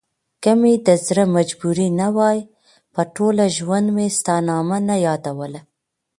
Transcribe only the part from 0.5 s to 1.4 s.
مې دزړه